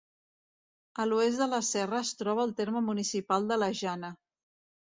A 1.03 1.05
l'oest 1.09 1.43
de 1.43 1.47
la 1.51 1.59
serra 1.69 1.99
es 2.05 2.15
troba 2.23 2.47
el 2.47 2.57
terme 2.63 2.81
municipal 2.89 3.47
de 3.53 3.59
la 3.65 3.73
Jana. 3.83 4.15